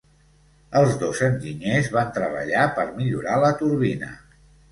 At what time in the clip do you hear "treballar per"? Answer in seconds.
2.17-2.87